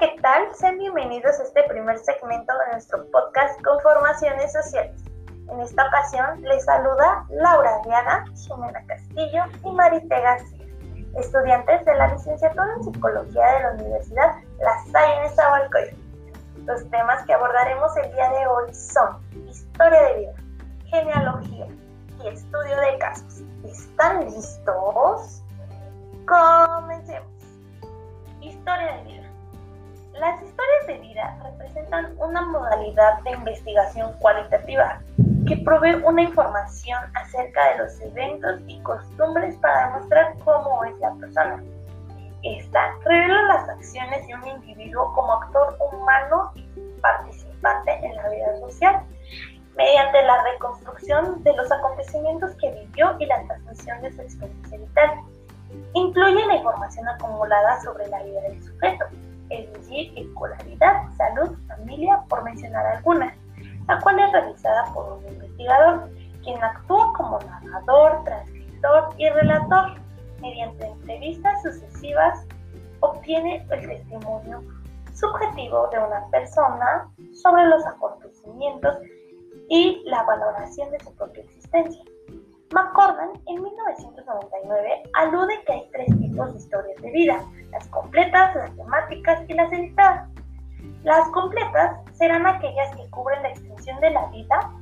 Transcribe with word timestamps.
¿qué 0.00 0.16
tal? 0.22 0.48
Sean 0.54 0.78
bienvenidos 0.78 1.38
a 1.38 1.42
este 1.42 1.62
primer 1.64 1.98
segmento 1.98 2.54
de 2.56 2.72
nuestro 2.72 3.04
podcast 3.10 3.60
Conformaciones 3.60 4.50
Sociales. 4.50 4.98
En 5.50 5.60
esta 5.60 5.86
ocasión 5.86 6.40
les 6.40 6.64
saluda 6.64 7.26
Laura 7.28 7.82
Diana, 7.84 8.24
Ximena 8.34 8.82
Castillo 8.86 9.44
y 9.62 9.70
Marite 9.72 10.08
García, 10.08 10.66
estudiantes 11.18 11.84
de 11.84 11.94
la 11.96 12.14
licenciatura 12.14 12.72
en 12.76 12.84
Psicología 12.84 13.46
de 13.46 13.60
la 13.60 13.70
Universidad 13.72 14.36
La 14.60 14.82
Salle 14.90 15.20
Nezahualcóyotl. 15.20 15.96
Los 16.64 16.90
temas 16.90 17.26
que 17.26 17.34
abordaremos 17.34 17.94
el 17.98 18.10
día 18.14 18.30
de 18.30 18.46
hoy 18.46 18.72
son 18.72 19.20
historia 19.50 20.00
de 20.00 20.16
vida, 20.16 20.32
genealogía 20.86 21.66
y 22.24 22.28
estudio 22.28 22.80
de 22.80 22.98
casos. 23.00 23.42
¿Están 23.64 24.24
listos? 24.30 25.42
Representan 31.70 32.14
una 32.18 32.42
modalidad 32.42 33.20
de 33.22 33.32
investigación 33.32 34.12
cualitativa 34.18 35.00
que 35.46 35.56
provee 35.58 35.94
una 36.04 36.22
información 36.22 36.98
acerca 37.14 37.72
de 37.72 37.78
los 37.78 38.00
eventos 38.00 38.60
y 38.66 38.80
costumbres 38.80 39.56
para 39.56 39.86
demostrar 39.86 40.34
cómo 40.44 40.84
es 40.84 40.98
la 40.98 41.12
persona. 41.14 41.62
Esta 42.42 42.94
revela 43.04 43.42
las 43.42 43.68
acciones 43.68 44.26
de 44.26 44.34
un 44.34 44.46
individuo 44.48 45.12
como 45.14 45.32
actor 45.34 45.76
humano 45.92 46.52
y 46.54 46.66
participante 47.00 47.92
en 48.02 48.16
la 48.16 48.28
vida 48.28 48.56
social, 48.60 49.02
mediante 49.76 50.22
la 50.22 50.42
reconstrucción 50.44 51.42
de 51.42 51.54
los 51.54 51.70
acontecimientos 51.70 52.52
que 52.56 52.70
vivió 52.70 53.16
y 53.18 53.26
la 53.26 53.42
transmisión 53.44 54.00
de 54.02 54.12
su 54.12 54.22
experiencia 54.22 54.78
vital. 54.78 55.10
Incluye 55.94 56.46
la 56.46 56.56
información 56.56 57.08
acumulada 57.08 57.80
sobre 57.80 58.06
la 58.08 58.22
vida 58.22 58.40
del 58.42 58.62
sujeto, 58.62 59.04
es 59.50 59.72
decir, 59.72 60.12
escolaridad, 60.16 61.02
salud, 61.16 61.56
familia, 61.68 62.22
por 62.28 62.42
mencionar 62.44 62.86
algunas, 62.86 63.36
la 63.86 64.00
cual 64.00 64.18
es 64.20 64.32
realizada 64.32 64.84
por 64.94 65.12
un 65.12 65.28
investigador, 65.28 66.10
quien 66.42 66.62
actúa 66.62 67.12
como 67.16 67.38
narrador, 67.40 68.24
transcriptor 68.24 69.14
y 69.18 69.28
relator. 69.28 70.00
Mediante 70.40 70.86
entrevistas 70.86 71.62
sucesivas 71.62 72.46
obtiene 73.00 73.66
el 73.70 73.86
testimonio 73.86 74.62
subjetivo 75.12 75.88
de 75.88 75.98
una 75.98 76.26
persona 76.30 77.10
sobre 77.34 77.66
los 77.66 77.84
acontecimientos 77.86 78.96
y 79.68 80.02
la 80.06 80.22
valoración 80.22 80.90
de 80.90 81.00
su 81.00 81.14
propia 81.14 81.42
existencia. 81.44 82.02
McCordan 82.72 83.30
en 83.46 83.62
1999 83.62 85.02
alude 85.14 85.64
que 85.66 85.72
hay 85.72 85.90
tres 85.92 86.06
tipos 86.20 86.52
de 86.52 86.58
historias 86.58 87.02
de 87.02 87.10
vida, 87.10 87.44
las 87.72 87.88
completas, 87.88 88.54
las 88.54 88.76
temáticas 88.76 89.42
y 89.48 89.54
las 89.54 89.72
editadas. 89.72 90.28
Las 91.02 91.28
completas 91.30 91.96
serán 92.12 92.46
aquellas 92.46 92.94
que 92.94 93.10
cubren 93.10 93.42
la 93.42 93.48
extensión 93.48 93.98
de 94.00 94.10
la 94.10 94.26
vida 94.26 94.72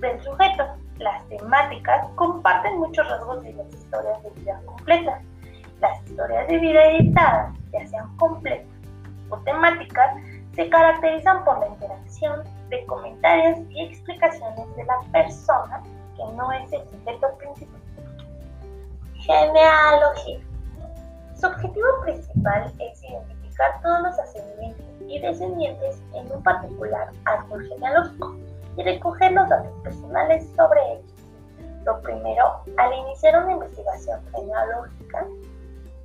del 0.00 0.22
sujeto. 0.22 0.64
Las 0.98 1.26
temáticas 1.28 2.08
comparten 2.14 2.78
muchos 2.78 3.08
rasgos 3.08 3.42
de 3.42 3.54
las 3.54 3.74
historias 3.74 4.22
de 4.22 4.30
vida 4.30 4.60
completas. 4.64 5.22
Las 5.80 6.06
historias 6.06 6.46
de 6.46 6.58
vida 6.58 6.84
editadas, 6.84 7.52
ya 7.72 7.84
sean 7.86 8.16
completas 8.16 8.68
o 9.30 9.38
temáticas, 9.38 10.14
se 10.54 10.68
caracterizan 10.70 11.44
por 11.44 11.58
la 11.58 11.66
interacción 11.66 12.44
de 12.70 12.86
comentarios 12.86 13.58
y 13.70 13.86
explicaciones 13.86 14.35
no 16.36 16.52
es 16.52 16.72
el 16.72 16.82
sujeto 16.90 17.36
principal. 17.38 17.80
Genealogía. 19.14 20.40
Su 21.40 21.46
objetivo 21.46 21.86
principal 22.02 22.72
es 22.78 23.02
identificar 23.02 23.80
todos 23.82 24.02
los 24.02 24.18
ascendientes 24.18 24.86
y 25.08 25.18
descendientes 25.18 26.00
en 26.14 26.30
un 26.30 26.42
particular 26.42 27.10
árbol 27.24 27.66
genealógico 27.68 28.36
y 28.76 28.82
recoger 28.82 29.32
los 29.32 29.48
datos 29.48 29.72
personales 29.82 30.46
sobre 30.56 30.80
ellos. 30.92 31.12
Lo 31.84 32.00
primero, 32.02 32.62
al 32.76 32.92
iniciar 32.94 33.42
una 33.42 33.52
investigación 33.52 34.20
genealógica, 34.34 35.26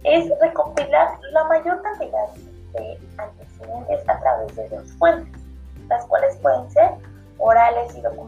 es 0.03 0.31
recopilar 0.39 1.19
la 1.31 1.43
mayor 1.45 1.81
cantidad 1.81 2.27
de 2.73 2.99
antecedentes 3.17 4.09
a 4.09 4.19
través 4.19 4.55
de 4.55 4.69
dos 4.69 4.91
fuentes, 4.93 5.41
las 5.87 6.05
cuales 6.05 6.37
pueden 6.37 6.69
ser 6.71 6.91
orales 7.37 7.95
y 7.95 8.01
documentales. 8.01 8.20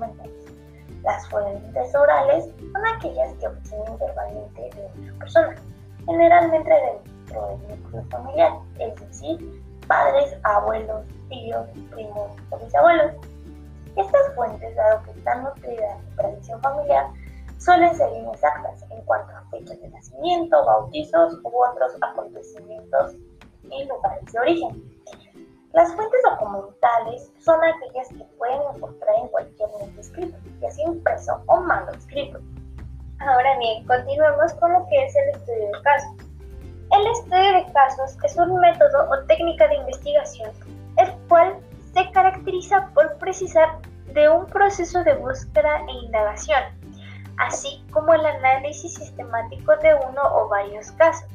Las 1.04 1.28
fuentes 1.30 1.96
orales 1.96 2.46
son 2.72 2.86
aquellas 2.96 3.34
que 3.34 3.48
obtienen 3.48 3.98
verbalmente 4.00 4.62
de 4.62 4.86
otra 4.86 5.20
persona, 5.20 5.56
generalmente 6.06 6.70
dentro 6.70 7.48
del 7.48 7.78
núcleo 7.78 8.06
familiar, 8.10 8.54
es 8.80 8.96
decir, 8.96 9.64
padres, 9.88 10.34
abuelos, 10.44 11.06
tíos, 11.28 11.68
primos 11.92 12.32
o 12.52 12.58
bisabuelos. 12.58 13.14
Estas 13.98 14.34
fuentes, 14.36 14.76
dado 14.76 15.04
que 15.04 15.12
están 15.12 15.44
nutridas 15.44 16.06
de 16.06 16.16
tradición 16.16 16.62
familiar, 16.62 17.08
suelen 17.58 17.94
ser 17.96 18.12
inexactas 18.14 18.84
en 18.90 19.02
cuanto 19.04 19.36
a 19.36 19.44
fechas 19.52 19.80
de 19.82 19.90
nacimiento, 19.90 20.66
bautizos 20.66 21.38
u 21.44 21.64
otros 21.64 21.94
acontecimientos 22.02 23.16
y 23.70 23.86
lugares 23.86 24.32
de 24.32 24.40
origen. 24.40 24.94
Las 25.74 25.94
fuentes 25.96 26.22
documentales 26.30 27.32
son 27.40 27.60
aquellas 27.64 28.08
que 28.10 28.24
pueden 28.38 28.62
manuscrito. 31.64 32.40
Ahora 33.20 33.58
bien, 33.60 33.86
continuemos 33.86 34.54
con 34.56 34.74
lo 34.74 34.86
que 34.90 35.06
es 35.06 35.16
el 35.16 35.30
estudio 35.30 35.68
de 35.68 35.82
casos. 35.84 36.12
El 36.92 37.08
estudio 37.08 37.54
de 37.54 37.74
casos 37.74 38.18
es 38.24 38.38
un 38.38 38.60
método 38.60 39.10
o 39.10 39.26
técnica 39.26 39.68
de 39.68 39.76
investigación, 39.76 40.52
el 40.98 41.12
cual 41.28 41.58
se 41.94 42.12
caracteriza 42.12 42.90
por 42.94 43.18
precisar 43.18 43.80
de 44.14 44.30
un 44.30 44.46
proceso 44.48 45.04
de 45.04 45.16
búsqueda 45.16 45.80
e 45.88 46.06
indagación, 46.06 46.64
así 47.38 47.84
como 47.92 48.14
el 48.14 48.26
análisis 48.26 48.94
sistemático 48.94 49.76
de 49.78 49.96
uno 49.96 50.22
o 50.24 50.50
varios 50.50 50.92
casos. 50.92 51.30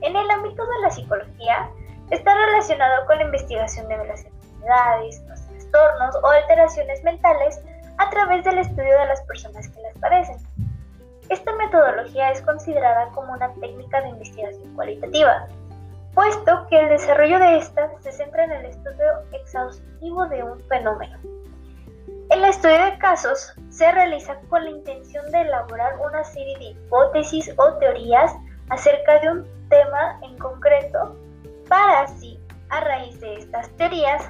En 0.00 0.16
el 0.16 0.30
ámbito 0.30 0.64
de 0.66 0.80
la 0.82 0.90
psicología, 0.90 1.70
Está 2.10 2.34
relacionado 2.34 3.06
con 3.06 3.18
la 3.18 3.24
investigación 3.24 3.88
de 3.88 3.96
las 3.96 4.24
enfermedades, 4.24 5.22
los 5.26 5.40
trastornos 5.46 6.16
o 6.22 6.26
alteraciones 6.26 7.02
mentales 7.02 7.60
a 7.98 8.10
través 8.10 8.44
del 8.44 8.58
estudio 8.58 8.98
de 8.98 9.06
las 9.06 9.22
personas 9.22 9.68
que 9.68 9.80
las 9.82 9.96
padecen. 9.98 10.36
Esta 11.28 11.54
metodología 11.56 12.30
es 12.30 12.42
considerada 12.42 13.08
como 13.08 13.32
una 13.32 13.52
técnica 13.54 14.00
de 14.02 14.10
investigación 14.10 14.74
cualitativa, 14.74 15.46
puesto 16.14 16.66
que 16.68 16.80
el 16.80 16.88
desarrollo 16.90 17.38
de 17.38 17.58
esta 17.58 17.90
se 18.00 18.12
centra 18.12 18.44
en 18.44 18.52
el 18.52 18.66
estudio 18.66 19.06
exhaustivo 19.32 20.26
de 20.26 20.42
un 20.42 20.60
fenómeno. 20.68 21.18
El 22.30 22.44
estudio 22.44 22.84
de 22.84 22.98
casos 22.98 23.54
se 23.70 23.90
realiza 23.92 24.38
con 24.48 24.64
la 24.64 24.70
intención 24.70 25.30
de 25.30 25.42
elaborar 25.42 25.98
una 26.00 26.24
serie 26.24 26.58
de 26.58 26.64
hipótesis 26.64 27.52
o 27.56 27.74
teorías 27.78 28.34
acerca 28.70 29.20
de 29.20 29.30
un 29.30 29.68
tema 29.68 30.18
en 30.22 30.36
concreto 30.38 31.16
para 31.68 32.02
así, 32.02 32.38
a 32.70 32.80
raíz 32.80 33.20
de 33.20 33.36
estas 33.36 33.68
teorías, 33.76 34.22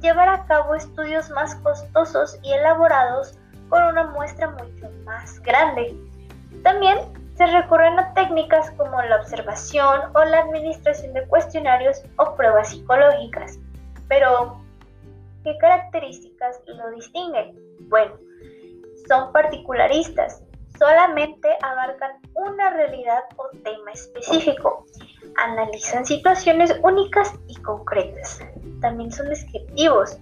llevar 0.00 0.28
a 0.28 0.44
cabo 0.46 0.74
estudios 0.74 1.30
más 1.30 1.54
costosos 1.56 2.38
y 2.42 2.52
elaborados 2.52 3.38
con 3.68 3.82
una 3.84 4.04
muestra 4.10 4.50
mucho 4.50 4.90
más 5.04 5.40
grande. 5.40 5.96
También 6.62 6.98
se 7.36 7.46
recurren 7.46 7.98
a 7.98 8.12
técnicas 8.14 8.70
como 8.72 9.00
la 9.02 9.16
observación 9.16 10.00
o 10.14 10.24
la 10.24 10.40
administración 10.40 11.12
de 11.14 11.26
cuestionarios 11.28 12.02
o 12.16 12.34
pruebas 12.36 12.70
psicológicas. 12.70 13.58
Pero, 14.08 14.60
¿qué 15.42 15.56
características 15.58 16.60
lo 16.66 16.90
distinguen? 16.90 17.56
Bueno, 17.88 18.14
son 19.08 19.32
particularistas, 19.32 20.42
solamente 20.78 21.48
abarcan 21.62 22.12
una 22.34 22.70
realidad 22.70 23.24
o 23.36 23.48
tema 23.62 23.92
específico 23.92 24.84
analizan 25.36 26.04
situaciones 26.04 26.74
únicas 26.82 27.34
y 27.48 27.56
concretas. 27.56 28.40
También 28.82 29.10
son 29.10 29.28
descriptivos. 29.30 30.18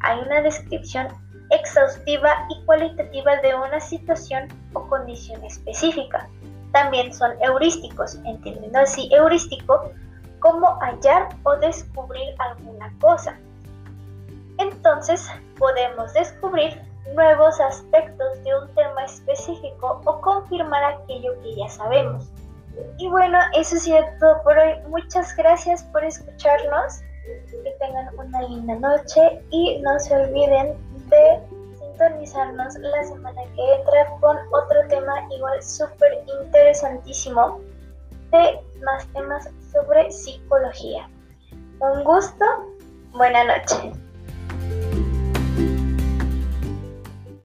Hay 0.00 0.20
una 0.20 0.42
descripción 0.42 1.08
exhaustiva 1.50 2.46
y 2.50 2.64
cualitativa 2.64 3.36
de 3.36 3.54
una 3.54 3.80
situación 3.80 4.48
o 4.74 4.86
condición 4.88 5.42
específica. 5.44 6.28
También 6.72 7.12
son 7.12 7.32
heurísticos, 7.42 8.16
entendiendo 8.24 8.78
así 8.78 9.08
heurístico 9.12 9.90
como 10.40 10.78
hallar 10.80 11.28
o 11.44 11.56
descubrir 11.56 12.34
alguna 12.38 12.92
cosa. 13.00 13.38
Entonces 14.58 15.28
podemos 15.58 16.12
descubrir 16.12 16.80
nuevos 17.14 17.60
aspectos 17.60 18.44
de 18.44 18.56
un 18.56 18.74
tema 18.74 19.04
específico 19.04 20.00
o 20.04 20.20
confirmar 20.20 20.84
aquello 20.84 21.32
que 21.42 21.56
ya 21.56 21.68
sabemos. 21.68 22.30
Y 22.98 23.08
bueno, 23.08 23.38
eso 23.54 23.76
es 23.76 23.88
todo 24.20 24.42
por 24.42 24.56
hoy. 24.56 24.74
Muchas 24.88 25.34
gracias 25.36 25.82
por 25.84 26.04
escucharnos. 26.04 27.00
Que 27.62 27.76
tengan 27.78 28.08
una 28.18 28.42
linda 28.42 28.74
noche 28.76 29.42
y 29.50 29.78
no 29.80 29.98
se 29.98 30.14
olviden 30.14 30.76
de 31.08 31.40
sintonizarnos 31.78 32.74
la 32.76 33.04
semana 33.04 33.42
que 33.54 33.74
entra 33.74 34.06
con 34.20 34.38
otro 34.52 34.88
tema 34.88 35.14
igual 35.30 35.62
súper 35.62 36.24
interesantísimo 36.42 37.60
de 38.30 38.60
más 38.82 39.06
temas 39.12 39.48
sobre 39.72 40.10
psicología. 40.10 41.08
Un 41.80 42.04
gusto. 42.04 42.44
Buenas 43.12 43.46
noches. 43.46 44.09